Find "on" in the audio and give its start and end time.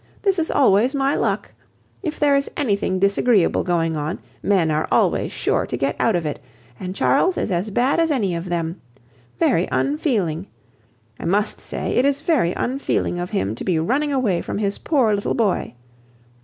3.95-4.17